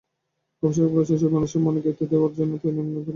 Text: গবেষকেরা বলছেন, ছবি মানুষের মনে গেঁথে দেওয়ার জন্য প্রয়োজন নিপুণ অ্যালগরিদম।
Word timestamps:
গবেষকেরা 0.63 0.93
বলছেন, 0.95 1.15
ছবি 1.17 1.33
মানুষের 1.33 1.61
মনে 1.61 1.79
গেঁথে 1.85 2.05
দেওয়ার 2.11 2.31
জন্য 2.31 2.51
প্রয়োজন 2.53 2.75
নিপুণ 2.77 2.95
অ্যালগরিদম। 2.95 3.09